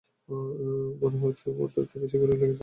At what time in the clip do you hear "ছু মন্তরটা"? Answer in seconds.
1.39-1.95